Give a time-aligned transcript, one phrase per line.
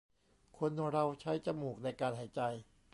[0.57, 2.41] คนเราใช้จมูกในการหายใจ